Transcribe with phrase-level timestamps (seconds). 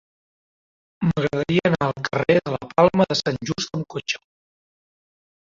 [1.07, 4.23] M'agradaria anar al carrer de la Palma de Sant Just amb cotxe.